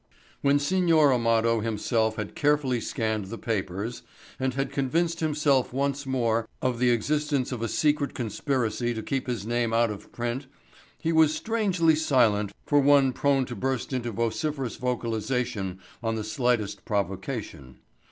When 0.41 0.57
Signor 0.57 1.11
Amado 1.13 1.59
himself 1.59 2.15
had 2.15 2.33
carefully 2.33 2.81
scanned 2.81 3.25
the 3.25 3.37
papers, 3.37 4.01
and 4.39 4.55
had 4.55 4.71
convinced 4.71 5.19
himself 5.19 5.71
once 5.71 6.07
more 6.07 6.47
of 6.59 6.79
the 6.79 6.89
existence 6.89 7.51
of 7.51 7.61
a 7.61 7.67
secret 7.67 8.15
conspiracy 8.15 8.95
to 8.95 9.03
keep 9.03 9.27
his 9.27 9.45
name 9.45 9.73
out 9.73 9.91
of 9.91 10.11
print 10.11 10.47
he 10.97 11.11
was 11.11 11.35
strangely 11.35 11.93
silent 11.95 12.51
for 12.65 12.79
one 12.79 13.13
prone 13.13 13.45
to 13.45 13.55
burst 13.55 13.93
into 13.93 14.11
vociferous 14.11 14.75
vocalization 14.77 15.77
on 16.01 16.15
the 16.15 16.23
slightest 16.23 16.83
provocation. 16.83 17.77